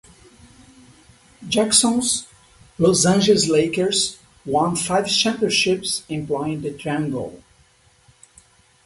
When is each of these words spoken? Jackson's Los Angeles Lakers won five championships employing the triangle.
Jackson's 1.47 2.25
Los 2.79 3.05
Angeles 3.05 3.47
Lakers 3.47 4.17
won 4.47 4.75
five 4.75 5.05
championships 5.07 6.03
employing 6.09 6.61
the 6.61 6.75
triangle. 6.75 7.39